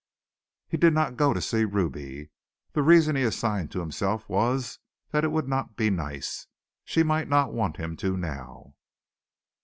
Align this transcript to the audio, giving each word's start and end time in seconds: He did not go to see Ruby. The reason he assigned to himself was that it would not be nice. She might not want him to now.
He 0.67 0.77
did 0.77 0.95
not 0.95 1.15
go 1.15 1.31
to 1.31 1.39
see 1.39 1.63
Ruby. 1.63 2.31
The 2.73 2.81
reason 2.81 3.15
he 3.15 3.21
assigned 3.21 3.69
to 3.69 3.81
himself 3.81 4.27
was 4.27 4.79
that 5.11 5.23
it 5.23 5.31
would 5.31 5.47
not 5.47 5.75
be 5.77 5.91
nice. 5.91 6.47
She 6.83 7.03
might 7.03 7.27
not 7.27 7.53
want 7.53 7.77
him 7.77 7.95
to 7.97 8.17
now. 8.17 8.73